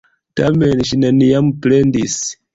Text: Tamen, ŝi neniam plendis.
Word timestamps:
Tamen, 0.39 0.81
ŝi 0.93 0.99
neniam 1.03 1.53
plendis. 1.67 2.19